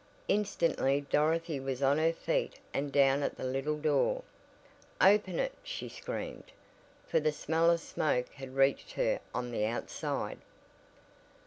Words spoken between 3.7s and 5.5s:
door. "Open